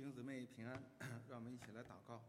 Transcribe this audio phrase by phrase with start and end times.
[0.00, 0.82] 弟兄姊妹平安，
[1.28, 2.22] 让我们一起来祷告。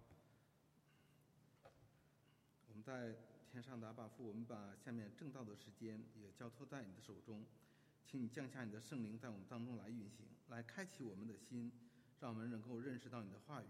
[2.68, 3.16] 我们在
[3.50, 7.46] 天上的阿爸父，我们把下面正道的时间也交托在你的手中，
[8.06, 11.72] 请你降下你的圣灵在我们当中来运行，来开启我们的心，
[12.20, 13.68] 让我们能够认识到你的话语，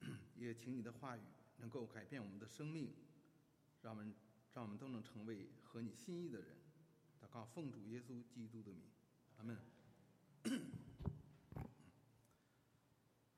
[0.34, 1.20] 也请你的话语
[1.58, 2.92] 能够改变我们的生命，
[3.82, 4.12] 让我们
[4.52, 6.56] 让我们都能成为合你心意的人。
[7.22, 8.82] 祷告，奉主耶稣基督的名，
[9.36, 9.56] 阿门。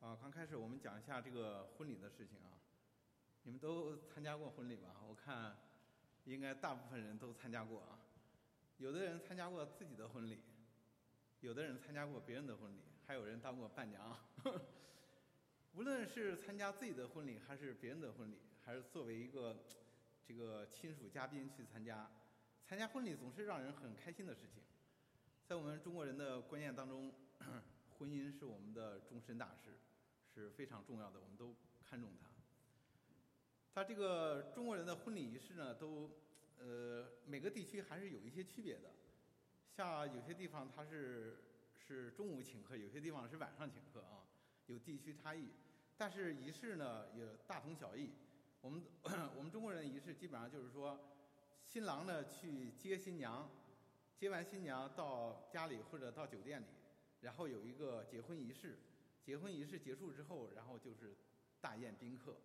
[0.09, 2.57] 啊，刚开始我们讲一下这个婚礼的事情啊。
[3.43, 5.03] 你们都参加过婚礼吧？
[5.07, 5.55] 我看
[6.25, 8.01] 应该大部分人都参加过啊。
[8.79, 10.41] 有的人参加过自己的婚礼，
[11.41, 14.19] 有的人参加过别人的婚礼，还有人当过伴娘。
[15.77, 19.63] 无论是参加自己的婚礼，还是别人的婚礼，还是作为一个
[20.27, 22.11] 这个亲属嘉宾去参加，
[22.65, 24.63] 参加婚礼总是让人很开心的事情。
[25.47, 27.13] 在我们中国人的观念当中，
[27.99, 29.77] 婚姻是我们的终身大事，
[30.39, 32.29] 是非常重要的，我们都看重它。
[33.75, 36.11] 他这个中国人的婚礼仪式呢，都
[36.59, 38.93] 呃每个地区还是有一些区别的。
[39.69, 41.39] 像有些地方它是
[41.77, 44.27] 是中午请客，有些地方是晚上请客啊，
[44.67, 45.51] 有地区差异。
[45.97, 48.13] 但是仪式呢也大同小异。
[48.61, 48.83] 我们
[49.37, 50.99] 我们中国人仪式基本上就是说，
[51.67, 53.51] 新郎呢去接新娘，
[54.17, 56.67] 接完新娘到家里或者到酒店里，
[57.21, 58.79] 然后有一个结婚仪式。
[59.29, 61.15] 结婚仪式结束之后，然后就是
[61.61, 62.39] 大宴宾客。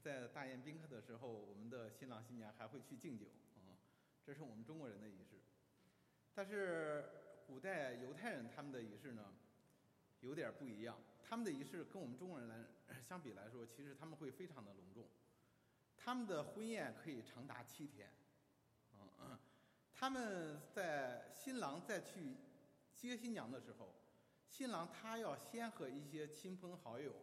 [0.00, 3.74] 在大宴宾客的时候，我们的新郎新娘还会去敬酒啊，
[4.24, 5.40] 这是我们中国人的仪式。
[6.32, 7.04] 但是
[7.44, 9.34] 古代犹太人他们的仪式呢，
[10.20, 10.96] 有点不一样。
[11.24, 12.56] 他们的仪式跟我们中国人来
[13.02, 15.08] 相比来说，其实他们会非常的隆重。
[15.96, 18.08] 他们的婚宴可以长达七天，
[18.94, 19.36] 嗯，
[19.92, 22.36] 他们在新郎再去
[22.94, 23.92] 接新娘的时候，
[24.52, 27.14] 新郎他要先和一些亲朋好友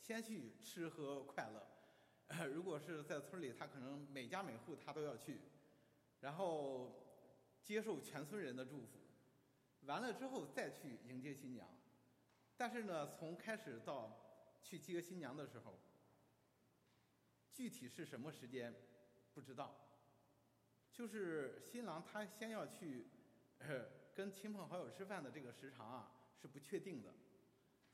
[0.00, 1.66] 先去吃喝快乐。
[2.48, 5.38] 如果是在村里，他可能每家每户他都要去，
[6.20, 6.90] 然后
[7.62, 9.00] 接受全村人的祝福，
[9.82, 11.68] 完了之后再去迎接新娘。
[12.56, 15.78] 但是呢，从开始到去接新娘的时候，
[17.52, 18.74] 具体是什么时间
[19.34, 19.74] 不知道。
[20.90, 23.08] 就是新郎他先要去
[24.14, 27.12] 跟亲朋好友吃饭的这个时长啊是不确定的，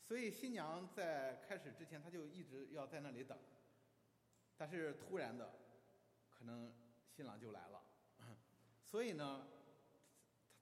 [0.03, 3.39] 所以新娘在开始之前，她就一直要在那里等。
[4.57, 5.53] 但是突然的，
[6.31, 6.73] 可能
[7.09, 7.83] 新郎就来了，
[8.85, 9.47] 所以呢，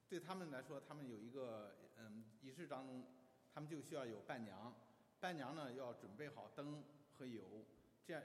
[0.08, 3.04] 对他们来说，他们有一个嗯仪式当中，
[3.52, 4.74] 他们就需要有伴娘，
[5.20, 6.84] 伴娘呢要准备好灯
[7.18, 7.66] 和油，
[8.06, 8.22] 这样，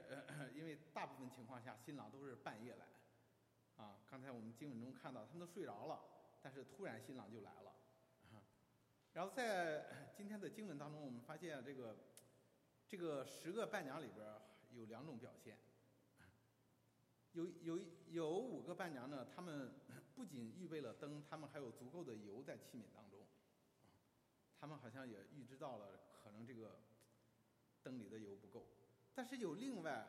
[0.54, 2.86] 因为大部分情况下新郎都是半夜来，
[3.76, 6.00] 啊，刚才我们经文中看到他们都睡着了，
[6.40, 7.74] 但是突然新郎就来了，
[9.18, 9.84] 然后在
[10.16, 11.96] 今天的经文当中，我们发现这个
[12.86, 14.24] 这个十个伴娘里边。
[14.74, 15.56] 有两种表现，
[17.32, 17.80] 有有
[18.10, 19.72] 有五个伴娘呢，他们
[20.14, 23.26] 不仅预备了灯，他们还有足够的油在器皿当中，
[24.60, 26.78] 他们好像也预知到了可能这个
[27.82, 28.66] 灯里的油不够，
[29.14, 30.06] 但是有另外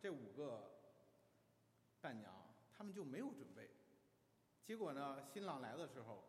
[0.00, 0.80] 这五个
[2.00, 2.32] 伴娘，
[2.72, 3.68] 他们就没有准备，
[4.64, 6.24] 结果呢，新郎来的时候，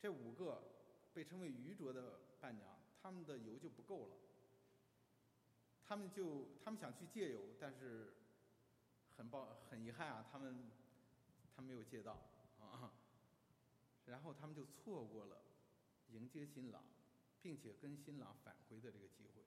[0.00, 0.62] 这五个
[1.12, 4.16] 被称为愚拙的伴娘，他们的油就不够了。
[5.84, 8.14] 他们就他们想去借油，但是
[9.16, 10.70] 很抱很遗憾啊，他们
[11.54, 12.12] 他没有借到
[12.60, 12.92] 啊，
[14.06, 15.42] 然后他们就错过了
[16.08, 16.82] 迎接新郎，
[17.42, 19.44] 并且跟新郎返回的这个机会。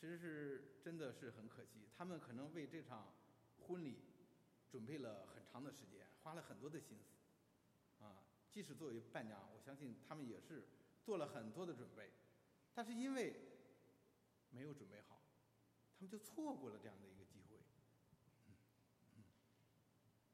[0.00, 3.14] 其实是真的是很可惜，他们可能为这场
[3.60, 4.02] 婚礼
[4.70, 7.23] 准备了很长的时间，花了很多的心思。
[8.54, 10.62] 即使作为伴娘，我相信他们也是
[11.02, 12.12] 做了很多的准备，
[12.72, 13.50] 但是因为。
[14.54, 15.18] 没有准备好，
[15.98, 17.58] 他们就错过了这样的一个机会，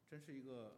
[0.06, 0.76] 真是一个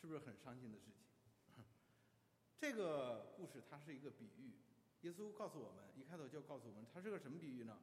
[0.00, 1.62] 是不是很伤心的事情？
[2.58, 4.56] 这个故事它是一个比喻，
[5.02, 7.78] 耶稣告诉我们，一开头就告诉我们，它是个什么比喻呢？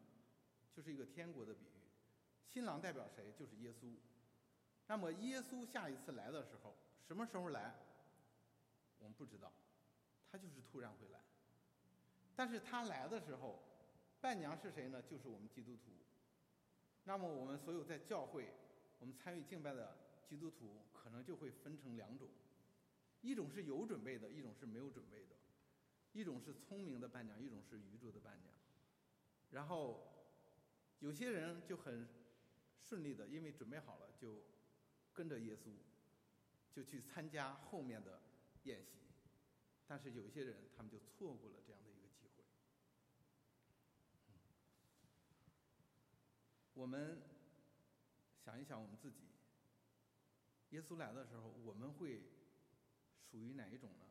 [0.75, 1.88] 就是一个天国的比喻。
[2.45, 3.31] 新郎代表谁？
[3.40, 3.95] 就是耶稣。
[4.88, 6.75] 那么耶稣下一次来的时候，
[7.07, 7.74] 什么时候来？
[9.00, 9.51] 我们不知道，
[10.31, 11.19] 他就是突然会来。
[12.36, 13.63] 但是他来的时候。
[14.22, 15.01] 伴娘是谁呢？
[15.04, 15.94] 就是我们基督徒。
[17.06, 18.51] 那么我们所有在教会，
[19.00, 19.96] 我们参与敬拜的
[20.28, 22.28] 基督徒，可能就会分成两种：
[23.22, 25.36] 一种是有准备的，一种是没有准备的；
[26.12, 28.54] 一种是聪明的伴娘，一种是愚拙的伴娘。
[29.52, 30.28] 然后
[31.00, 32.06] 有些人就很
[32.81, 34.44] 顺利的，因为准备好了，就
[35.13, 35.72] 跟着耶稣，
[36.74, 38.22] 就去参加后面的
[38.69, 39.00] 练习，
[39.88, 42.44] 但是有一些人他们就错过了这样的一个机会。
[46.75, 47.19] 我们
[48.45, 49.31] 想一想，我们自己
[50.69, 52.21] 耶稣来的时候，我们会
[53.31, 54.06] 属于哪一种呢？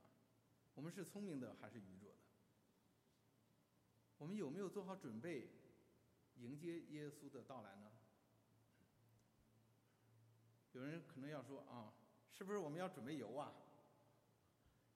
[0.74, 2.18] 我们是聪明的还是愚拙的？
[4.18, 5.48] 我们有没有做好准备
[6.34, 7.92] 迎接耶稣的到来呢？
[10.72, 11.94] 有人可能要说啊，
[12.32, 13.54] 是不是我们要准备游啊？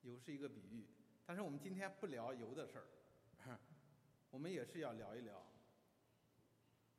[0.03, 0.87] 油是一个比喻，
[1.25, 3.59] 但是我们今天不聊油的事儿，
[4.31, 5.45] 我们也是要聊一聊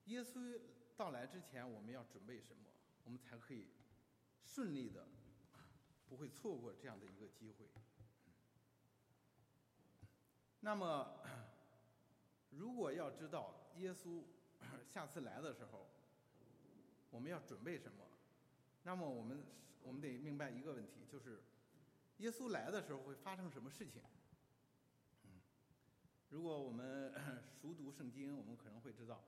[0.05, 0.59] 耶稣
[0.95, 2.69] 到来之前我们要准备什么，
[3.03, 3.67] 我们才可以
[4.44, 5.07] 顺利的
[6.07, 7.67] 不会错过这样的一个机会。
[10.59, 11.19] 那么，
[12.51, 14.23] 如果要知道耶稣
[14.89, 15.88] 下次来的时候，
[17.09, 18.05] 我们要准备什么？
[18.83, 19.44] 那么我们
[19.81, 21.41] 我们得明白一个问题，就是
[22.18, 24.01] 耶稣来的时候会发生什么事情？
[26.30, 27.13] 如果我们
[27.62, 29.24] 熟读圣经，我们可能会知道，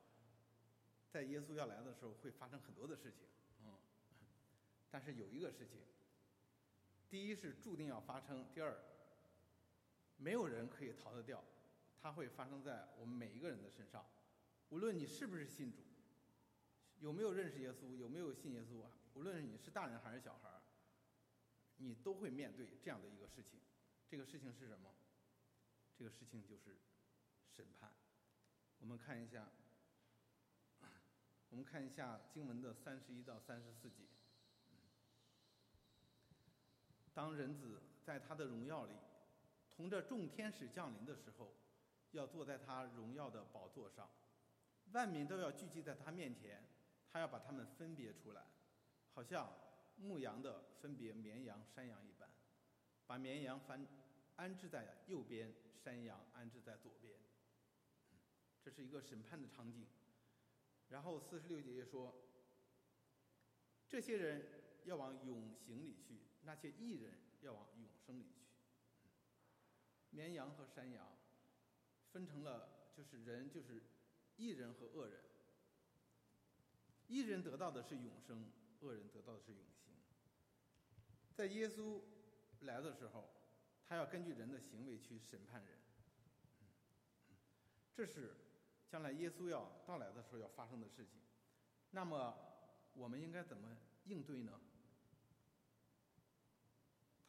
[1.09, 3.27] 在耶稣要来的时候会发生很多的事情。
[3.63, 3.77] 嗯，
[4.89, 5.81] 但是有一个事情，
[7.09, 8.77] 第一是注定要发生，第二。
[10.17, 11.43] 没有人可以逃得掉，
[12.01, 14.05] 它会发生在我们每一个人的身上，
[14.69, 15.83] 无论你是不是信主，
[17.01, 20.54] 有没有认识耶稣，有没有信耶稣啊，无论你是大人还是小孩，
[21.77, 23.59] 你都会面对这样的一个事情。
[24.07, 24.93] 这个事情是什么？
[25.97, 26.77] 这个事情就是
[27.55, 27.91] 审判。
[28.79, 29.49] 我们看一下，
[31.49, 34.03] 我们看一下经文的三十一到三十四节。
[37.13, 38.93] 当人子在他的荣耀里。
[39.75, 41.53] 同着众天使降临的时候，
[42.11, 44.09] 要坐在他荣耀的宝座上，
[44.93, 46.65] 万民都要聚集在他面前，
[47.11, 48.45] 他要把他们分别出来，
[49.13, 49.51] 好像
[49.97, 52.29] 牧羊的分别绵羊、山羊一般，
[53.07, 53.87] 把绵羊翻
[54.35, 55.53] 安置在右边，
[55.83, 57.13] 山羊安置在左边。
[58.61, 59.85] 这是一个审判的场景。
[60.89, 62.15] 然后四十六节说，
[63.87, 64.45] 这些人
[64.85, 68.41] 要往永刑里去，那些异人要往永生里去。
[70.11, 71.17] 绵羊和山羊
[72.11, 73.83] 分成了，就是人，就是
[74.37, 75.21] 义人和恶人。
[77.07, 78.51] 义人得到的是永生，
[78.81, 79.61] 恶人得到的是永。
[81.35, 82.01] 在耶稣
[82.61, 83.29] 来的时候，
[83.85, 85.77] 他要根据人的行为去审判人。
[87.93, 88.35] 这是
[88.87, 91.19] 将来耶稣要到来的时候要发生的事情。
[91.91, 92.37] 那么，
[92.93, 94.59] 我们应该怎么应对呢？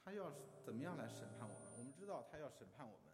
[0.05, 0.33] 他要
[0.65, 1.73] 怎么样来审判我们？
[1.79, 3.13] 我们知道他要审判我们，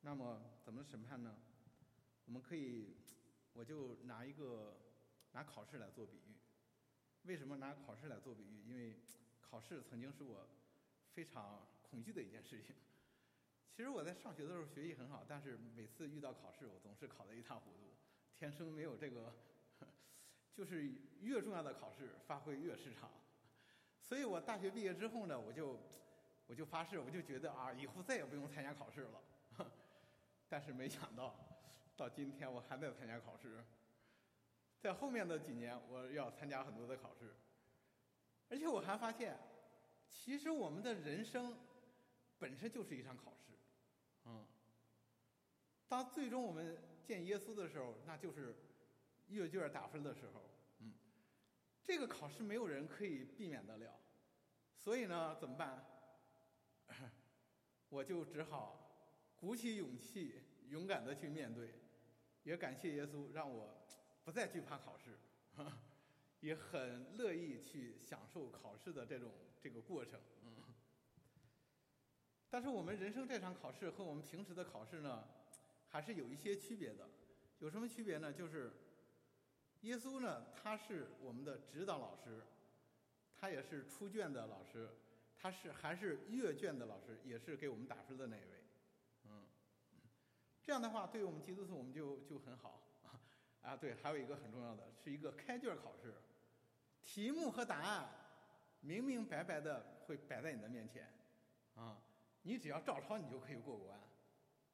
[0.00, 1.36] 那么怎么审判呢？
[2.24, 2.96] 我们可以，
[3.52, 4.78] 我就拿一个
[5.32, 6.36] 拿考试来做比喻。
[7.24, 8.62] 为什么拿考试来做比喻？
[8.66, 8.98] 因为
[9.50, 10.46] 考试曾经是我
[11.12, 12.74] 非常恐惧的一件事情。
[13.74, 17.94] 其实我在上学的时候学习很好，但是每次遇到考试，我总是考得一塌糊涂。
[18.38, 19.32] 天生没有这个，
[20.54, 23.10] 就是越重要的考试发挥越失常。
[24.04, 25.78] 所以我大学毕业之后呢，我就
[26.46, 29.22] 我就发誓，我就觉得啊，以后再也不用参加考试了。
[30.48, 31.34] 但是没想到，
[31.96, 33.64] 到今天我还在参加考试。
[34.80, 37.34] 在后面的几年，我要参加很多的考试，
[38.50, 39.36] 而且我还发现，
[40.08, 41.56] 其实我们的人生
[42.38, 43.52] 本身就是一场考试。
[44.24, 44.46] 嗯，
[45.88, 48.54] 当最终我们见耶稣的时候，那就是
[49.28, 50.42] 阅卷打分的时候。
[50.80, 50.92] 嗯
[51.84, 53.98] 这个考试没有人可以避免得了，
[54.76, 55.86] 所以呢，怎么办？
[57.88, 61.74] 我就只好鼓起勇气，勇敢的去面对。
[62.44, 63.74] 也感谢耶稣，让我
[64.22, 65.18] 不再惧怕考试，
[66.40, 69.30] 也很乐意去享受考试的这种
[69.60, 70.20] 这个过程。
[70.42, 70.52] 嗯。
[72.50, 75.24] 但是我们人生这场考试和我们平时的考试呢，
[75.88, 77.08] 还是有一些区别的。
[77.58, 78.32] 有什么区别呢？
[78.32, 78.72] 就是。
[79.82, 82.42] 耶稣呢，他是我们的指导老师，
[83.36, 84.90] 他也是出卷的老师，
[85.36, 88.64] 他是还是阅卷的老师，也是给我们打分的那一位，
[89.26, 89.46] 嗯，
[90.64, 92.87] 这样的话，对于我们基督徒，我们就就很好
[93.68, 93.76] 啊。
[93.76, 96.14] 对，还有一个很重要的，是一个开卷考试，
[97.02, 98.08] 题目和答案
[98.80, 101.12] 明明白白的会摆在你的面前，
[101.74, 101.98] 啊，
[102.42, 104.00] 你只要照抄，你就可以过关，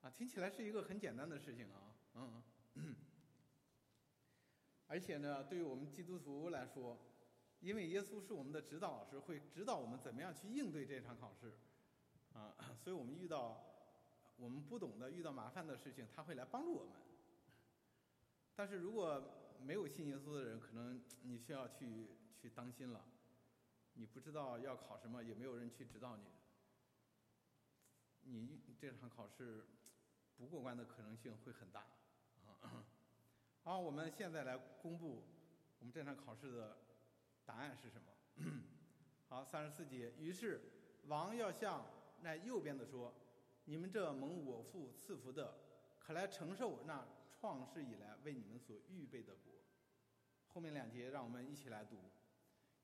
[0.03, 2.43] 啊，听起来是一个很简单的事情啊，嗯。
[4.87, 6.99] 而且呢，对于我们基督徒来说，
[7.61, 11.57] 因为耶稣是我们的指导老师，会指导我们怎么样去应对这场考试，
[12.35, 13.65] 啊，所以我们遇到
[14.37, 16.93] 我们不懂的、遇到麻烦的事情，他会来帮助我们。
[18.57, 19.23] 但是如果
[19.61, 22.09] 没有信耶稣的人，可能你需要去
[22.41, 23.05] 去当心了，
[23.95, 26.25] 你不知道要考什么，也没有人去指导你，
[28.23, 29.65] 你这场考试
[30.37, 31.87] 不过关的可能性会很大。
[33.63, 35.25] 好，我们现在来公布
[35.79, 36.77] 我们这场考试的
[37.45, 38.13] 答案是什么？
[39.29, 40.13] 好，三十四节。
[40.19, 40.61] 于是
[41.07, 41.85] 王要向
[42.21, 43.13] 那右边的说
[43.65, 45.57] ：“你们这蒙我父赐福的，
[45.99, 47.07] 可来承受那
[47.45, 49.53] 创世以来为你们所预备的国。”
[50.49, 51.99] 后面两节让我们一起来读。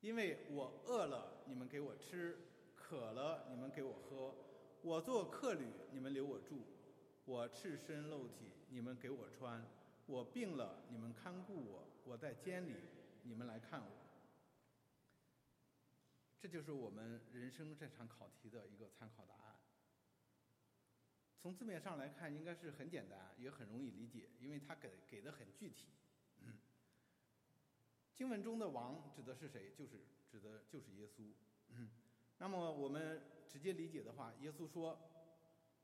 [0.01, 2.35] 因为我饿了，你们给我吃；
[2.75, 4.35] 渴了，你们给我喝；
[4.83, 6.57] 我做客旅，你们留我住；
[7.25, 9.63] 我赤身露体，你们给我穿；
[10.05, 12.75] 我病了，你们看顾我；我在监里，
[13.23, 13.91] 你们来看我。
[16.39, 19.50] 这就是我们人生这场考题的一个参考答案。
[21.41, 25.87] 从字面上来看，应该是很简单，也很容易理解，因为它给给的很具体。
[28.13, 29.71] 经文中的王指的是谁？
[29.71, 31.33] 就是指的就是耶稣。
[32.37, 34.99] 那么我们直接理解的话，耶稣说：“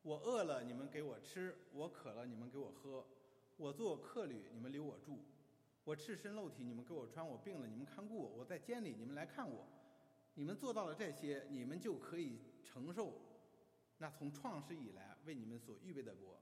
[0.04, 3.04] 我饿了，你们给我吃；我渴了，你们给我喝；
[3.56, 5.18] 我做客旅，你们留我住；
[5.84, 9.68] 我赤身露体，你们给我穿；我病了，你们看顾我；我在监里，你们来看我。
[10.36, 13.20] 你们做到了这些，你们就可以承受
[13.98, 16.42] 那从创世以来为你们所预备的国。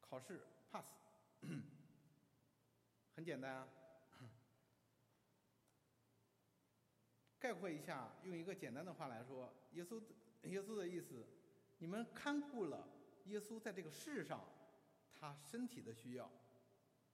[0.00, 0.86] 考试 pass，
[3.14, 3.68] 很简单啊。”
[7.38, 10.00] 概括一下，用一个简单的话来说，耶稣
[10.44, 11.26] 耶稣的意思，
[11.78, 12.88] 你们看顾了
[13.24, 14.44] 耶稣在这个世上
[15.12, 16.30] 他身体的需要，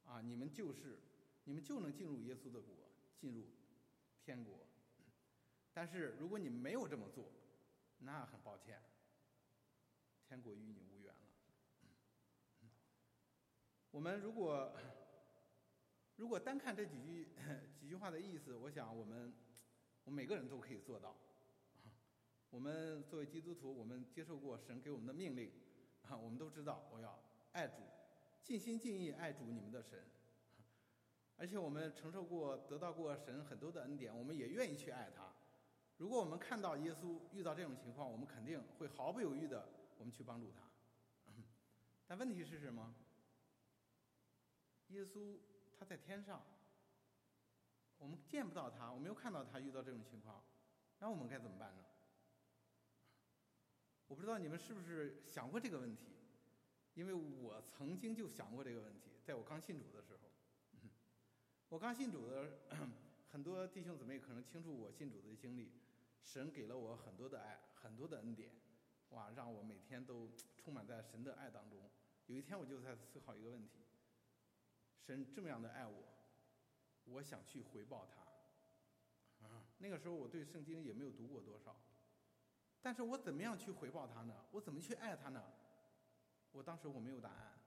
[0.05, 0.99] 啊，你们就是
[1.45, 3.47] 你们就能进入耶稣的国，进入
[4.21, 4.67] 天国。
[5.73, 7.33] 但是如果你没有这么做，
[8.01, 8.83] 那很抱歉，
[10.29, 11.21] 天国与你无缘了。
[13.91, 14.73] 我们如果
[16.17, 17.29] 如果单看这几句
[17.81, 19.33] 几句话的意思，我想我们。
[20.05, 21.15] 我们每个人都可以做到。
[22.49, 25.53] 我们作为基督徒，我们接受过神给我们的命令，
[26.01, 27.83] 啊， 我们都知道我要爱主，
[28.43, 30.03] 尽心尽意爱主你们的神。
[31.37, 35.31] 而且我们承受过、得到过神很多的恩典，我们也愿意去爱他。
[35.99, 40.61] 如果我们看到耶稣遇到这种情况，我们肯定会毫不犹豫的我们去帮助他。
[42.07, 42.95] 但问题是什么？
[44.89, 45.39] 耶稣
[45.79, 46.43] 他在天上。
[47.99, 50.41] 我们见不到他，我没有看到他遇到这种情况，
[51.01, 51.85] 那我们该怎么办呢？
[54.07, 56.07] 我不知道你们是不是想过这个问题，
[56.95, 60.31] 因为我曾经就想过这个问题，在我刚信主的时候，
[61.69, 62.61] 我刚信主的
[63.33, 65.73] 很多弟兄姊妹可能清楚我信主的经历，
[66.23, 68.53] 神给了我很多的爱，很多的恩典，
[69.11, 71.91] 哇，让我每天都充满在神的爱当中。
[72.27, 73.87] 有一天我就在思考一个问题：
[75.01, 76.05] 神这么样的爱我。
[77.05, 81.75] 我想去回报他，啊，那个时候我对圣经也没有读过多少，
[82.83, 84.45] 但是我怎么样去回报他呢？
[84.51, 85.43] 我怎么去爱他呢？
[86.53, 87.59] 我当时我没有答案，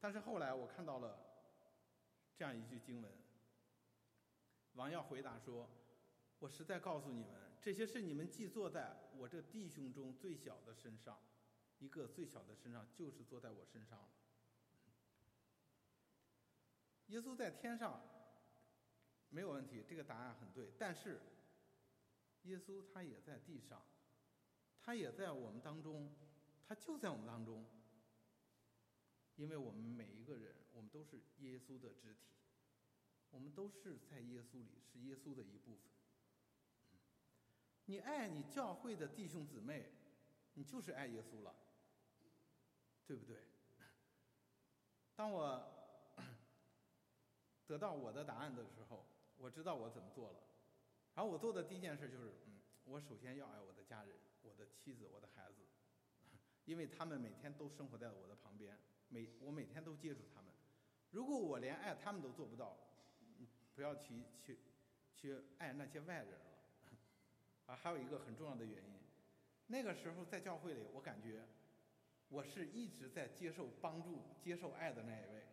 [0.00, 1.20] 但是后来我看到了
[2.34, 3.12] 这样一句经文，
[4.72, 5.70] 王耀回答说
[6.40, 11.18] ：“我实在告诉你们，这些是你们既坐在我这弟兄中最小的身上，
[11.80, 14.08] 一个最小的身上，就是坐在我身上了。”
[17.10, 18.00] 耶稣在天上。
[19.30, 20.72] 没有问题，这个答案很对。
[20.78, 21.20] 但是，
[22.44, 23.82] 耶稣他也在地上，
[24.80, 26.14] 他也在我们当中，
[26.68, 27.66] 他就在我们当中。
[29.34, 32.28] 因为我们每一个人，我们都是耶稣的肢体，
[33.30, 35.95] 我们都是在耶稣里，是耶稣的一部分。
[37.86, 39.90] 你爱你教会的弟兄姊妹，
[40.54, 41.54] 你就是爱耶稣了，
[43.06, 43.42] 对不对？
[45.16, 45.72] 当我
[47.66, 49.06] 得到我的答案的时候。
[49.38, 50.38] 我知道我怎么做了，
[51.14, 55.60] 然后我做的第一件事就是，嗯，我首先要爱我的家人，我的妻子，我的孩子，
[56.64, 58.78] 因为他们每天都生活在我的旁边，
[59.08, 60.50] 每我每天都接触他们。
[61.10, 62.78] 如果我连爱他们都做不到，
[63.74, 64.58] 不要去去
[65.14, 66.55] 去爱那些外人了。
[67.66, 69.00] 啊，还有一个很重要的原因，
[69.66, 71.46] 那个时候在教会里，我感觉
[72.28, 75.46] 我是一直在接受帮助、接受爱的那一位。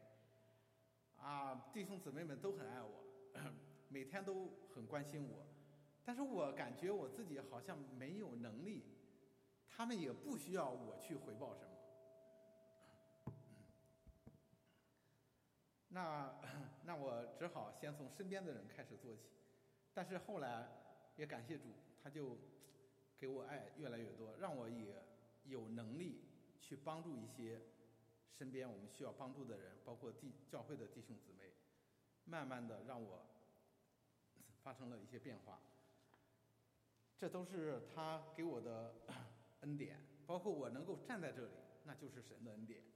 [1.17, 3.03] 啊，弟兄姊妹们都很爱我。
[3.89, 5.45] 每天都很关心我，
[6.03, 8.85] 但是我感觉我自己好像没有能力，
[9.67, 11.69] 他们也不需要我去回报什么。
[15.89, 16.39] 那
[16.85, 19.29] 那我只好先从身边的人开始做起，
[19.93, 20.67] 但是后来
[21.15, 21.65] 也感谢主，
[22.03, 22.37] 他就
[23.17, 25.03] 给我爱越来越多，让我也
[25.45, 26.21] 有能力
[26.59, 27.61] 去帮助一些
[28.31, 31.53] 身边我们需要帮助的人，包括弟教会的弟兄姊妹，
[32.25, 33.25] 慢慢的让我。
[34.63, 35.59] 发生了一些变化，
[37.17, 38.95] 这都是他给我的
[39.59, 41.51] 恩典，包括我能够站在这里，
[41.83, 42.81] 那就是神的恩典。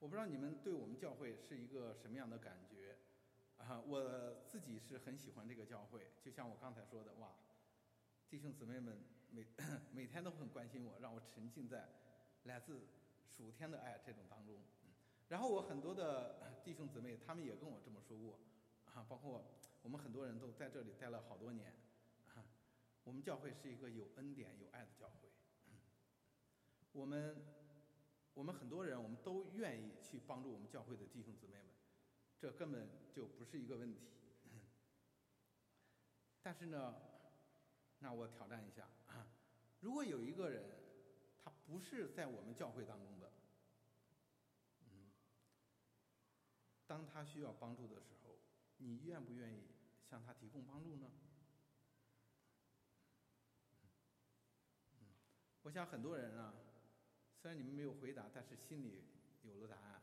[0.00, 2.85] 我不知道你们对我们教会是一个什么样的感觉，
[3.58, 7.34] 啊，我自己是很喜欢这个教会，就像我刚才说的，哇，
[8.28, 8.98] 弟兄姊妹们
[9.30, 9.46] 每
[9.92, 11.88] 每天都很关心我，让我沉浸在
[12.44, 12.86] 来自
[13.28, 14.56] 属天的爱这种当中。
[15.28, 18.38] 然后我很多的 弟兄姊妹，他们也跟我这么说过，
[18.94, 19.44] 啊，包括
[19.82, 21.74] 我们很多人都在这里待了好多年，
[22.34, 22.44] 啊，
[23.04, 25.28] 我们教会是一个有恩典、有爱的教会。
[26.92, 27.36] 我们，
[28.32, 31.66] 我们很多人，我们都愿意去帮助我们教会的弟兄姊妹们，
[32.38, 34.00] 这根本就不是一个问题。
[36.42, 36.94] 但是呢，
[37.98, 38.88] 那我挑战一下，
[39.80, 40.64] 如果有一个人，
[41.42, 43.32] 他不是在我们教会当中的。
[44.82, 45.10] 嗯
[46.86, 48.38] 当他需要帮助的时候，
[48.78, 49.64] 你愿不愿意
[50.08, 51.10] 向他提供帮助呢？
[55.62, 56.54] 我想很多人啊，
[57.42, 59.02] 虽然你们没有回答，但是心里
[59.42, 60.00] 有了答案。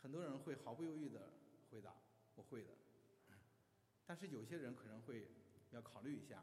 [0.00, 1.32] 很多人会毫不犹豫的
[1.70, 1.94] 回答
[2.34, 2.70] ：“我会的。”
[4.06, 5.28] 但是有些人可能会
[5.70, 6.42] 要考虑一下，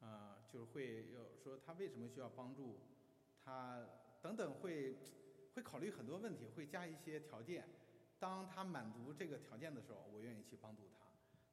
[0.00, 2.80] 啊，就是会要说他为什么需要帮助，
[3.44, 3.86] 他
[4.20, 4.96] 等等会
[5.54, 7.68] 会考虑很多问题，会加一些条件。
[8.18, 11.06] 当他满足这个条件的时候，我愿意去帮助他；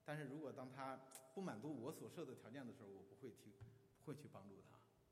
[0.04, 1.00] 但是如果当他
[1.36, 3.54] 不满足我所设的条件的时候，我不会提，
[4.00, 4.56] 不会去帮助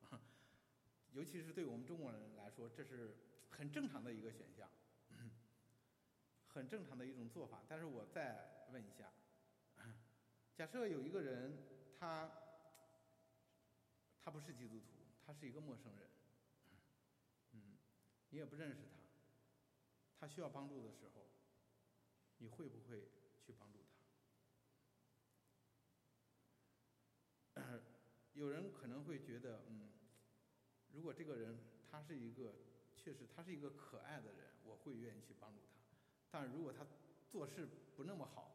[0.09, 0.19] 他。
[1.13, 3.13] 尤其是对我们中国人来说，这是
[3.51, 4.67] 很正常的一个选项，
[6.53, 7.63] 很正常的一种做法。
[7.67, 9.11] 但是我再问一下：
[10.55, 11.57] 假设有一个人，
[11.99, 12.31] 他
[14.23, 14.85] 他不是基督徒，
[15.25, 16.09] 他是一个陌生人，
[17.51, 17.77] 嗯，
[18.29, 18.75] 你也不认识
[20.19, 21.23] 他，他需要帮助的时候。
[22.39, 23.07] 你会不会
[23.45, 23.79] 去帮助
[27.55, 27.61] 他？
[28.33, 29.91] 有人可能会觉得，嗯，
[30.91, 31.57] 如果这个人
[31.89, 32.55] 他是一个
[32.97, 35.72] 确实他是一个可爱的人，我会愿意去帮助他。
[36.33, 36.83] 但如果他
[37.29, 38.51] 做事不那么好，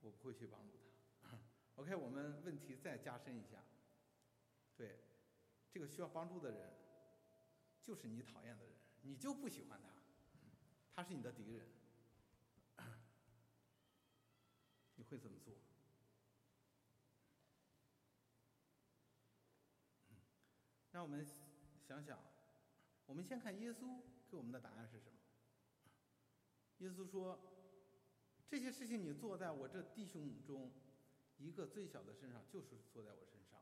[0.00, 0.74] 我不会去帮助
[1.22, 1.38] 他。
[1.76, 3.62] OK，我们问题再加深一下，
[4.76, 4.98] 对，
[5.70, 6.74] 这个需要帮助的人
[7.84, 9.92] 就是你讨厌的人，你就不喜欢他，
[10.92, 11.68] 他是你的敌人。
[14.96, 15.54] 你会怎么做？
[20.90, 21.24] 让我们
[21.86, 22.18] 想想，
[23.06, 25.17] 我们先看耶稣给我们的答案是什么。
[26.78, 27.38] 耶稣说
[28.48, 30.70] ：“这些事情你做在我这弟兄中
[31.36, 33.60] 一个最小的身上，就是做在我身上。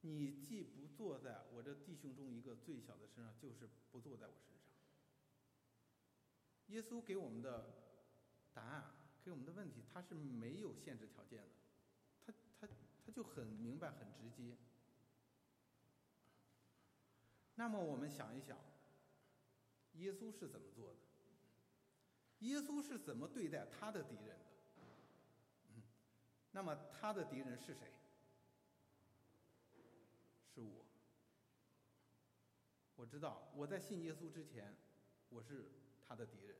[0.00, 4.70] 你既不坐在我这弟兄中一个最小的身上，就是不坐在我身上。”
[6.68, 7.74] 耶稣给我们的
[8.52, 8.92] 答案。
[9.24, 11.48] 给我们的问题，他是没有限制条件的，
[12.26, 12.68] 他他
[13.06, 14.58] 他就很明白很直接。
[17.54, 18.58] 那么我们想一想，
[19.94, 20.98] 耶稣是怎么做的？
[22.44, 25.82] 耶稣是怎么对待他的敌人的？
[26.52, 27.92] 那么他的敌人是谁？
[30.54, 30.84] 是我。
[32.96, 34.74] 我知道我在信耶稣之前，
[35.28, 35.70] 我是
[36.06, 36.56] 他的敌人，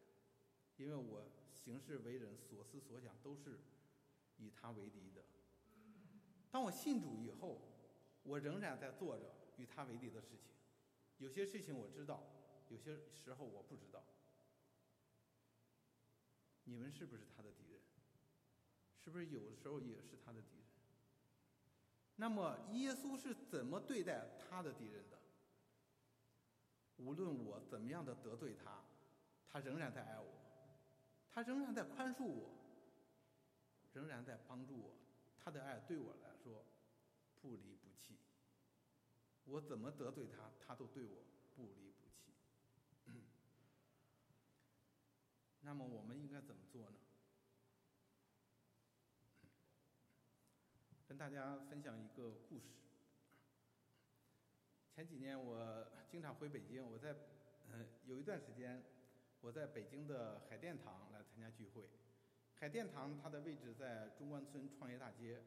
[0.76, 1.24] 因为我。
[1.56, 3.58] 行事为人所思所想都是
[4.36, 5.24] 以他为敌的。
[6.50, 7.58] 当我信主以后，
[8.22, 10.50] 我仍然在做着与他为敌的事情。
[11.16, 12.22] 有些事情我知道，
[12.68, 14.04] 有些时候我不知道。
[16.64, 17.80] 你们是不是他的敌人？
[19.02, 20.64] 是不是有的时候也是他的敌人？
[22.16, 25.18] 那么耶稣是怎么对待他的敌人的？
[26.96, 28.82] 无论我怎么样的得罪他，
[29.48, 30.26] 他仍然在爱我。
[31.32, 32.48] 他仍然在宽恕我，
[33.92, 34.94] 仍然在帮助我，
[35.42, 36.64] 他的爱对我来说
[37.42, 38.16] 不离不弃。
[39.44, 41.24] 我怎么得罪他，他都对我
[41.56, 42.32] 不离不弃。
[45.64, 46.96] 那么我们应该怎么做呢？
[51.08, 52.66] 跟大家分享一个故事。
[54.94, 57.16] 前几年我经常回北京，我在
[57.72, 58.82] 嗯有一段时间。
[59.40, 61.90] 我在北京的海淀堂来参加聚会，
[62.54, 65.42] 海淀堂它的位置在中关村创业大街，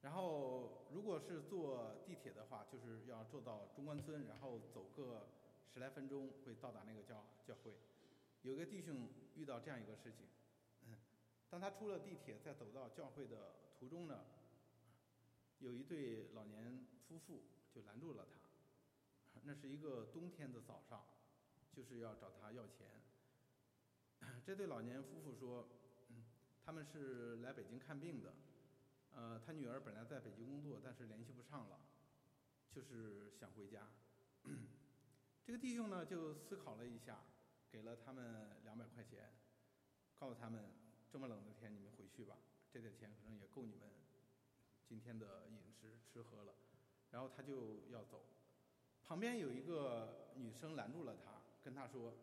[0.00, 5.28] 然后如果是坐地铁的话，就是要坐到中关村，然后走个
[5.70, 7.74] 十来分钟会到达那个教教会。
[8.42, 10.26] 有个弟兄遇到这样一个事情，
[11.48, 14.24] 当他出了地铁，在走到教会的途中呢，
[15.58, 18.26] 有一对老年夫妇就拦住了
[19.32, 21.04] 他，那是一个冬天的早上。
[21.70, 22.88] 就是要找他要钱。
[24.44, 25.68] 这对老年夫妇说，
[26.64, 28.34] 他们是来北京看病的，
[29.12, 31.78] 呃，他女儿本来在北京工作，但是联系不上了，
[32.72, 33.86] 就是想回家。
[35.46, 37.22] 这个弟兄呢就思考了一下，
[37.70, 39.32] 给了他们两百块钱，
[40.16, 40.72] 告诉他们
[41.10, 42.36] 这么冷的天你们回去吧，
[42.70, 43.88] 这点钱可能也够你们
[44.86, 46.54] 今天的饮食吃喝了。
[47.10, 48.24] 然后他就要走，
[49.02, 52.14] 旁边有一个女生拦住了他，跟他说：“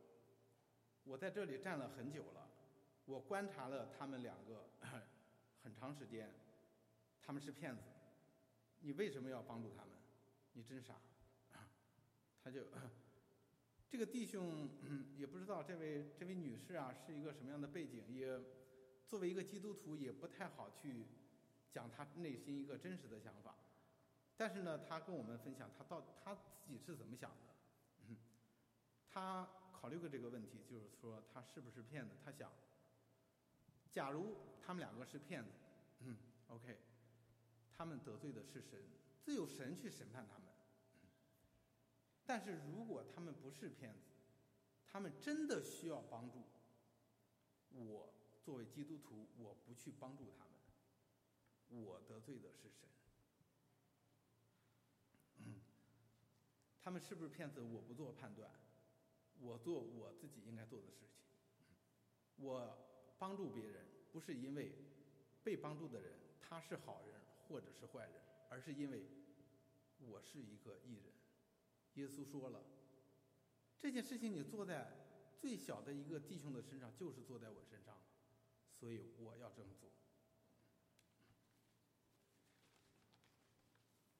[1.03, 2.47] 我在这里站了很久了，
[3.05, 4.69] 我观察了他们两个
[5.63, 6.31] 很长时间，
[7.21, 7.81] 他们是骗子，
[8.81, 9.97] 你为什么要帮助他们？
[10.53, 10.95] 你真傻。”
[12.43, 12.61] 他就
[13.95, 14.67] 这个弟兄
[15.15, 18.37] 也不知道这位这位女士啊是一个什么样的背景，也
[19.07, 21.05] 作为一个基督徒也不太好去
[21.71, 23.55] 讲他内心一个真实的想法。
[24.35, 28.15] 但是呢，他跟我们分享他到他自己是怎么想的。
[29.09, 32.15] 他考虑过这个问题，就是说他是不是骗子？
[32.25, 32.51] 他想，
[33.93, 35.51] 假如他们两个是骗子
[36.49, 36.77] ，OK，
[37.77, 38.77] 他们得罪的是神，
[39.23, 40.49] 自有神去审判他们。
[42.25, 43.99] 但是如果他们不是骗子，
[44.85, 46.39] 他们真的需要帮助，
[47.71, 48.11] 我
[48.43, 52.89] 作为基督徒，我不去帮助他们，我得罪的是神。
[56.81, 57.61] 他们是不是骗子？
[57.61, 58.51] 我不做判断，
[59.39, 61.17] 我做我自己应该做的事情。
[62.37, 62.77] 我
[63.17, 64.71] 帮助别人，不是因为
[65.43, 69.07] 被帮助的人他是好人或者是坏人，而是因为
[69.99, 71.14] 我是一个艺人。
[71.95, 72.63] 耶稣说了，
[73.79, 74.91] 这件事情你做在
[75.37, 77.99] 最小的一个弟兄的身上，就是做在我身上，
[78.79, 79.91] 所以我要这么做。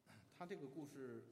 [0.38, 1.24] 他这个故事。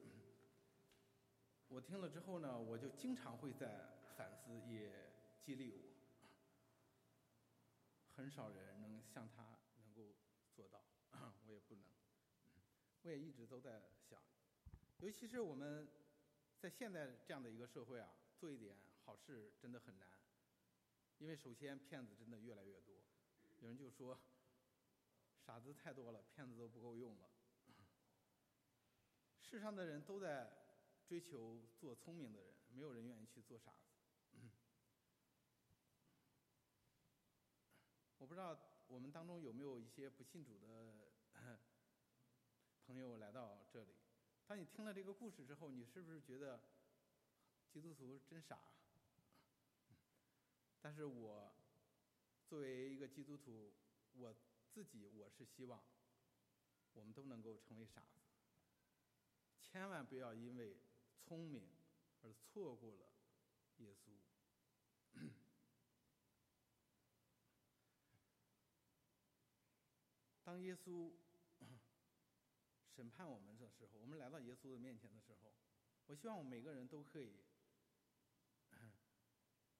[1.70, 5.80] 我听了之后呢，我就经常会在反思，也激励我。
[8.12, 10.14] 很少人能像他能够
[10.54, 10.86] 做到，
[11.48, 11.84] 我也不能。
[13.02, 14.22] 我也一直都在想，
[15.00, 15.88] 尤其是我们
[16.64, 20.08] 在现在这样的一个社会啊，做一点好事真的很难，
[21.18, 23.04] 因为首先骗子真的越来越多。
[23.60, 24.18] 有人就说，
[25.46, 27.30] 傻子太多了，骗子都不够用了。
[29.42, 30.64] 世上的人都在。
[31.06, 33.92] 追求做聪明的人，没有人愿意去做傻子。
[38.18, 41.12] 我不知道我们当中有没有一些不信主的
[42.88, 44.03] 朋友来到这里。
[44.54, 46.62] 当你听了这个故事之后，你是不是觉得
[47.72, 48.60] 基督徒真傻？
[50.80, 51.56] 但是我
[52.46, 53.74] 作为一个基督徒，
[54.12, 54.32] 我
[54.72, 55.84] 自己我是希望
[56.94, 58.20] 我们都能够成为傻子，
[59.60, 60.78] 千万不要因为。
[61.26, 61.68] 聪明，
[62.22, 63.12] 而错过了
[63.78, 64.12] 耶稣。
[70.44, 71.12] 当耶稣
[72.96, 75.54] 审判我们的时候，我们来到耶稣的面前的时候，
[76.06, 77.44] 我希望我们每个人都可以，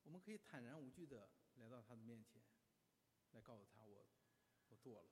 [0.04, 2.42] 我们可以坦然无惧的来到他的面前，
[3.32, 4.06] 来告诉他我
[4.70, 5.10] 我做了。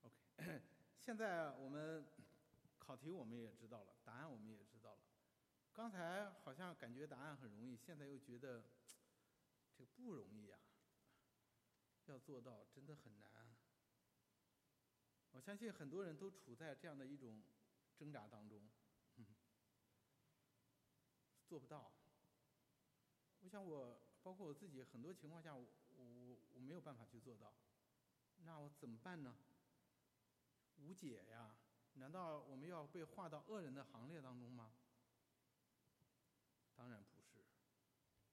[0.00, 0.62] OK，
[1.04, 2.06] 现在我们。
[2.76, 5.00] 考题我们也知道了，答案我们也知道了。
[5.72, 8.62] 刚才好像感觉答案很容易，现在又觉得
[9.74, 10.58] 这个不容易呀。
[12.04, 13.56] 要做到真的很难。
[15.34, 17.42] 我相信很多人都处在这样的一种
[17.96, 18.70] 挣扎当中，
[21.48, 21.90] 做不到。
[23.40, 25.66] 我想我包括我自己，很多情况下我
[25.96, 27.52] 我我没有办法去做到，
[28.44, 29.36] 那我怎么办呢？
[30.76, 31.56] 无解呀。
[31.94, 34.72] 难道我们要被划到恶人的行列当中吗？
[36.76, 37.44] 当然不是，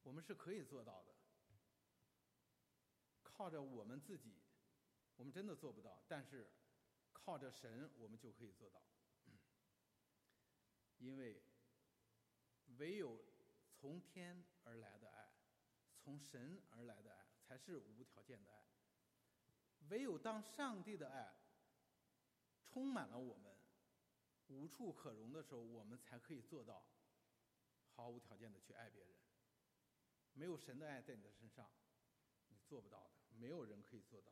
[0.03, 1.15] 我们是可以做到的。
[3.23, 4.35] 靠着我们自己，
[5.15, 6.47] 我们真的做不到；但是
[7.23, 8.81] 靠着神，我们就可以做到。
[10.99, 11.41] 因为
[12.77, 13.23] 唯有
[13.73, 15.33] 从天而来的爱，
[15.97, 18.65] 从神而来的爱，才是无条件的爱。
[19.89, 21.37] 唯有当上帝的爱。
[22.63, 23.53] 充满了我们，
[24.47, 26.85] 无处可容的时候，我们才可以做到
[27.89, 29.13] 毫无条件的去爱别人。
[30.31, 31.69] 没有神的爱在你的身上，
[32.47, 33.11] 你做不到的。
[33.37, 34.31] 没有人可以做到。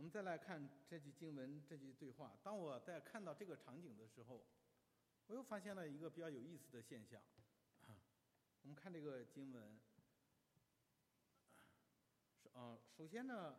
[0.00, 2.34] 我们再来看这句经文，这句对话。
[2.42, 4.42] 当我在看到这个场景的时候，
[5.26, 7.20] 我又发现了一个比较有意思的现象。
[8.62, 9.78] 我们看这个经文，
[12.54, 13.54] 嗯，首先呢。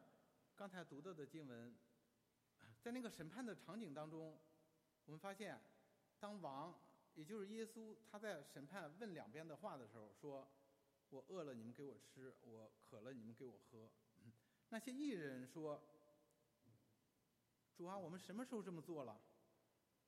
[0.56, 1.75] 刚才读到的经文，
[2.82, 4.39] 在那个审判的场景当中，
[5.06, 5.60] 我们发现，
[6.19, 6.75] 当王
[7.13, 10.47] 也就是耶稣他在审判问两边的话的时候，说
[11.10, 13.91] ：“我饿了，你们给我吃；我渴了，你们给我喝。”
[14.69, 15.82] 那些艺人说
[17.82, 19.20] ：“主啊，我们什么时候这么做了？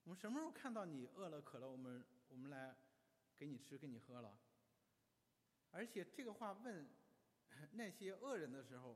[0.03, 2.77] 我们什么时候看到你饿了、渴了，我们我们来
[3.35, 4.37] 给你吃，给你喝了。
[5.71, 6.87] 而且这个话问
[7.71, 8.95] 那些恶人的时候，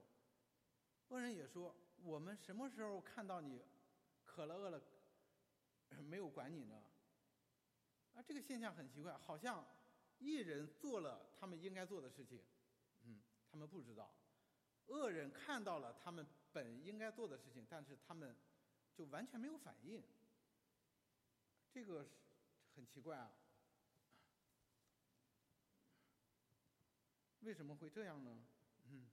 [1.08, 3.66] 恶人也说：“我们什么时候看到你
[4.24, 4.80] 渴了饿了
[6.08, 6.80] 没有管你呢？”
[8.14, 9.66] 啊，这个现象很奇怪，好像
[10.20, 12.44] 艺人做了他们应该做的事情，
[13.06, 14.14] 嗯，他们不知道；
[14.86, 18.36] 恶人看到了他们本应该做的事情，但是他们
[18.98, 20.04] 就完全没有反应。
[21.72, 22.10] 这个
[22.76, 23.32] 很奇怪啊。
[27.42, 28.44] 为什么会这样呢？
[28.90, 29.08] 嗯，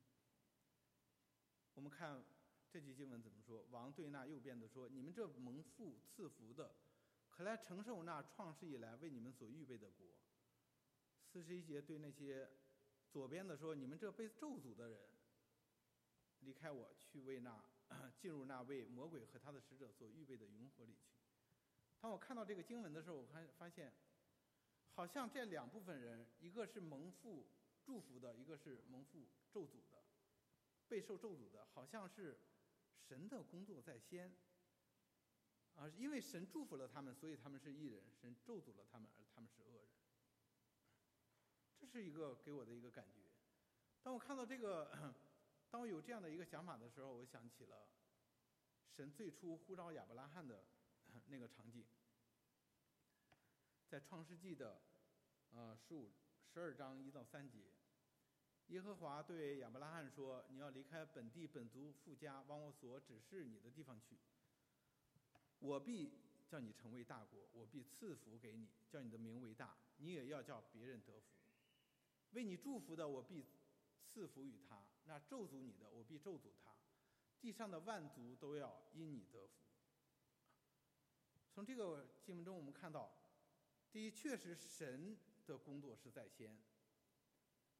[1.75, 2.25] 我们看
[2.71, 3.63] 这句经文怎么说？
[3.71, 6.75] 王对那右边的说：“你们这蒙父赐福的，
[7.29, 10.07] 可来承受那创世以来为你们所预备的国。”
[11.31, 12.51] 四十一节对那些
[13.11, 14.99] 左边的说：“你们这被咒诅的人，
[16.41, 17.63] 离开我去为那
[18.21, 21.15] 进入那位魔鬼和他的使者所预备的云火里去。”
[22.01, 23.93] 当我看到这个经文的时候，我看发现，
[24.95, 27.47] 好像这两部分人，一个是蒙父。
[27.87, 30.03] 祝福的一个是蒙父咒诅的，
[30.89, 32.41] 备受咒诅的，好像是
[32.97, 34.35] 神的工作在先，
[35.75, 39.91] 啊，因为神祝福了他们，所以他们是义人；神咒诅了他们，而他们是恶人。
[41.79, 43.21] 这是一个给我的一个感觉。
[44.03, 45.15] 当我看到这个，
[45.75, 47.89] 当我有这样的一个想法的时候，我想起了
[48.89, 50.65] 神最初呼召亚伯拉罕的
[51.27, 51.85] 那个场景，
[53.89, 54.81] 在创世纪的
[55.51, 56.13] 呃十五。
[56.47, 57.73] 十二章一到三节，
[58.69, 64.17] 耶和华对亚伯拉罕说：“你要离开本地本族富家，往我所指示你的地方去。
[65.59, 69.77] 我必叫你成为大国，我必赐福给你，叫你的名为大。
[69.97, 71.27] 你也要叫别人得福。
[72.31, 73.45] 为你祝福的，我必
[74.05, 76.73] 赐福于他；那咒诅你的，我必咒诅他。
[77.41, 79.53] 地上的万族都要因你得福。”
[81.53, 83.13] 从这个经文中，我们看到，
[83.91, 85.17] 第一，确实神。
[85.47, 86.57] 的工作是在先，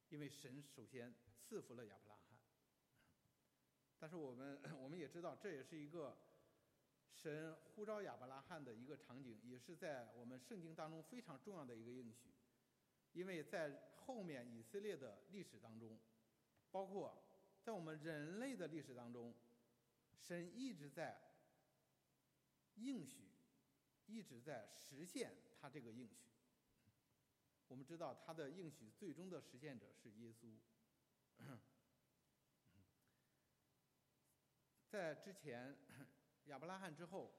[0.09, 2.37] 因为神首先赐福了亚伯拉罕。
[3.97, 6.15] 但是我们 我们也知道，这也是一个
[7.11, 12.35] 神呼召亚伯拉罕的一个场景，也是在我们圣经当中非常重要的一个应许。
[13.13, 15.99] 因为在后面以色列的历史当中，
[16.75, 17.23] 包括
[17.63, 19.33] 在我们人类的历史当中，
[20.19, 21.17] 神一直在
[22.75, 23.31] 应许，
[24.07, 26.27] 一直在实现他这个应许。
[27.69, 30.53] 我们知道他的应许最终的实现者是耶稣。
[34.89, 35.77] 在之前
[36.47, 37.33] 亚伯拉罕之后，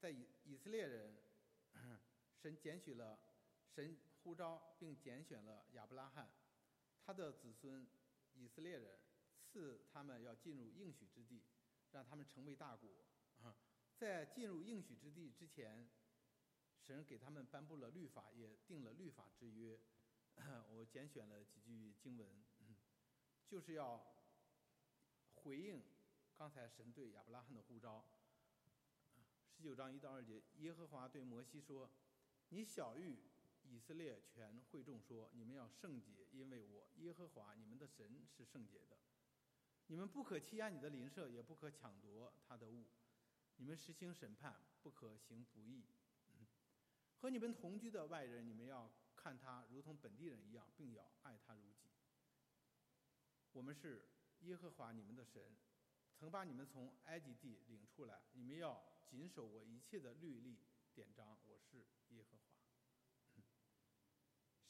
[0.00, 1.16] 在以以色列人，
[2.34, 3.20] 神拣选了
[3.68, 6.28] 神呼召并拣选了亚伯拉罕，
[7.04, 7.86] 他的子孙
[8.36, 8.98] 以色列人
[9.42, 11.42] 赐他们要进入应许之地，
[11.92, 13.04] 让他们成为大国。
[13.96, 15.88] 在进入应许之地之前。
[16.78, 19.80] 神给他们颁布了律法，也定了律法之约。
[20.70, 22.44] 我拣选了几句经文，
[23.48, 24.06] 就是要
[25.34, 25.82] 回应
[26.36, 28.08] 刚才神对亚伯拉罕的呼召。
[29.50, 31.90] 十九章一到二节，耶和华对摩西说
[32.50, 33.16] ：“你小谕
[33.68, 38.96] 以色列全会众说：你们要圣洁，因为我耶和华你们的神是圣洁的。
[39.88, 42.86] 你们不可欺压你的邻舍，也不可抢夺他的物。
[43.56, 45.84] 你们实行审判，不可行不义。”
[47.18, 51.90] 和你们同居的外人，你们要看他如同本地人一样，并要爱他如己。
[53.52, 54.06] 我们是
[54.40, 55.56] 耶和华你们的神，
[56.14, 58.22] 曾把你们从埃及地领出来。
[58.32, 60.58] 你们要谨守我一切的律例
[60.94, 61.38] 典章。
[61.46, 62.55] 我是耶和华。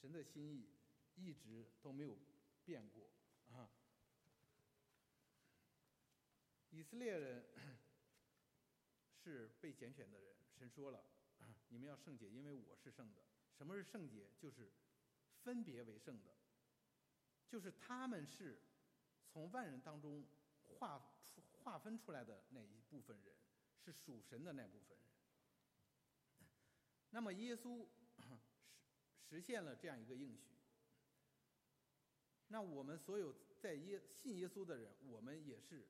[0.06, 0.68] 神的心意
[1.16, 2.16] 一直都没有
[2.64, 3.10] 变过
[3.50, 3.68] 啊。
[6.70, 7.44] 以色列人
[9.24, 11.04] 是被拣选的人，神说了。
[11.70, 13.24] 你们要圣洁，因为我是圣的。
[13.58, 14.30] 什么是圣洁？
[14.38, 14.70] 就是
[15.42, 16.36] 分别为圣的，
[17.48, 18.62] 就是他们是
[19.26, 20.24] 从万人当中
[20.78, 23.34] 划出、划分出来的那一部分人，
[23.84, 25.06] 是属神的那部分人。
[27.10, 27.88] 那么耶稣
[29.28, 30.56] 实现了这样一个应许。
[32.48, 35.86] 那我们所有在耶信耶稣的人，我们也是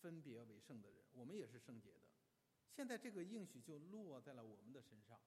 [0.00, 2.00] 分别为圣的人，我们也是圣洁的。
[2.74, 5.20] 现在这个应许就落在了我们的身上。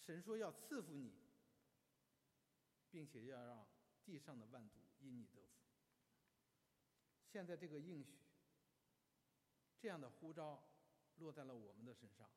[0.00, 1.12] 神说要赐福你，
[2.90, 3.66] 并且要让
[4.04, 5.48] 地上的万族因你得福。
[7.26, 8.16] 现在这个应许，
[9.78, 10.62] 这样的呼召
[11.16, 12.30] 落在了我们的身上。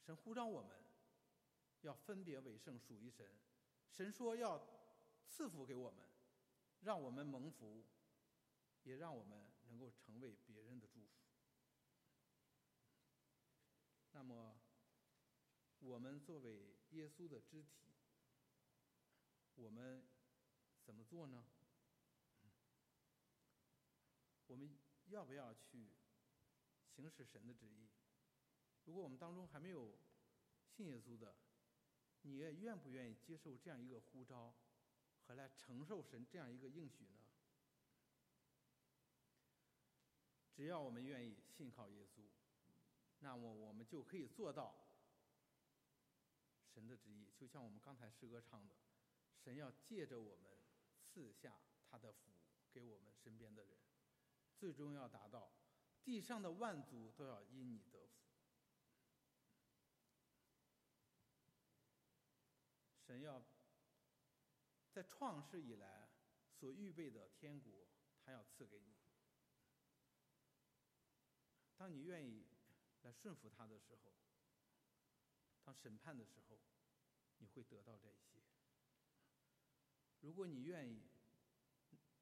[0.00, 0.70] 神呼召我们，
[1.82, 3.28] 要分别为圣，属于神。
[3.90, 4.60] 神说要
[5.26, 6.04] 赐福给我们，
[6.80, 7.84] 让我们蒙福，
[8.82, 11.08] 也让我们能够成为别人的祝福。
[14.12, 14.58] 那么，
[15.80, 17.94] 我们作为耶稣的肢体，
[19.54, 20.06] 我们
[20.82, 21.46] 怎么做呢？
[24.46, 25.92] 我们要不要去
[26.86, 27.88] 行使神的旨意？
[28.84, 29.98] 如果我们当中还没有
[30.68, 31.36] 信耶稣的，
[32.22, 34.54] 你愿不愿意接受这样一个呼召，
[35.26, 37.20] 和来承受神这样一个应许呢？
[40.52, 42.22] 只要我们愿意信靠耶稣，
[43.18, 44.74] 那么我们就可以做到
[46.72, 47.30] 神的旨意。
[47.36, 48.74] 就像我们刚才诗歌唱的，
[49.44, 50.58] 神要借着我们
[50.98, 52.32] 赐下他的福
[52.72, 53.78] 给我们身边的人，
[54.56, 55.52] 最终要达到
[56.02, 58.12] 地上的万族都要因你得福。
[63.06, 63.42] 神要
[64.92, 66.08] 在创世以来
[66.58, 67.86] 所预备的天国，
[68.24, 68.96] 他要赐给你。
[71.76, 72.46] 当你愿意
[73.02, 74.12] 来顺服他的时候，
[75.62, 76.58] 当审判的时候，
[77.38, 78.42] 你会得到这些。
[80.20, 81.02] 如果你愿意，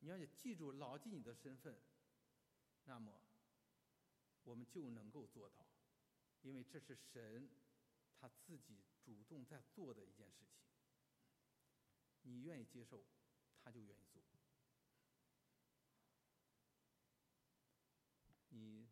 [0.00, 1.80] 你要记住、牢记你的身份，
[2.84, 3.22] 那么
[4.42, 5.64] 我们就能够做到，
[6.42, 7.48] 因为这是神
[8.20, 10.73] 他自己主动在做的一件事情。
[12.24, 13.02] 你愿意接受，
[13.62, 14.22] 他就愿意做。
[18.50, 18.88] 你。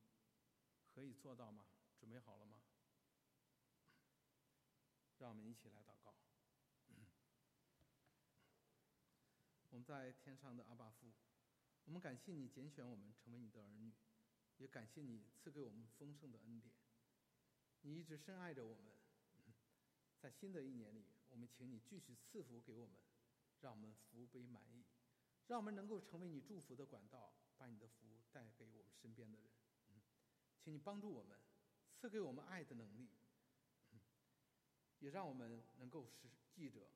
[0.94, 1.64] 可以做到吗？
[1.98, 2.60] 准备好了吗？
[5.16, 6.14] 让我们一起来祷告。
[9.70, 11.10] 我们在天上的阿爸父，
[11.86, 13.94] 我们感谢你拣选我们成为你的儿女，
[14.58, 16.74] 也感谢你赐给我们丰盛的恩典。
[17.80, 18.92] 你一直深爱着我们，
[20.20, 22.96] 在新的一年里，我们请你继续赐福给我们，
[23.62, 24.84] 让我们福杯满溢，
[25.46, 29.48] 让我们能够成为你祝福的管道，把你的福带给我们身边的人。
[29.88, 30.02] 嗯
[30.62, 31.40] 请你帮助我们，
[31.96, 33.08] 赐给我们爱的能力，
[35.00, 36.88] 也让我们能够时记着，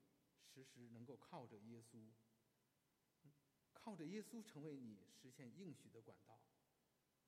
[0.55, 1.99] 时时能够靠着耶稣，
[3.73, 6.41] 靠着耶稣成为你实现应许的管道，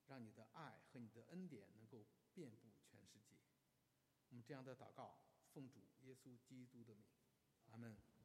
[0.06, 3.36] 让你的爱和你的恩典能够遍布全世界。
[4.28, 5.18] 我们这样的祷告，
[5.52, 7.04] 奉主耶稣基督的名，
[7.70, 8.17] 阿门。